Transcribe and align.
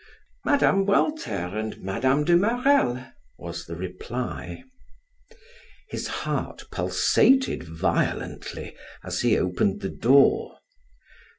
"Mme. 0.43 0.81
Walter 0.83 1.29
and 1.55 1.77
Mme. 1.77 2.23
de 2.23 2.35
Marelle," 2.35 3.13
was 3.37 3.67
the 3.67 3.75
reply. 3.75 4.63
His 5.89 6.07
heart 6.07 6.63
pulsated 6.71 7.61
violently 7.61 8.75
as 9.03 9.21
he 9.21 9.37
opened 9.37 9.81
the 9.81 9.89
door. 9.89 10.57